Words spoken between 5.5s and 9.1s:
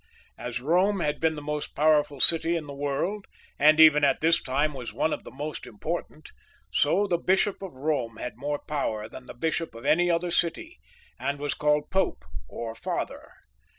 important, so the Bishop of Eome had more power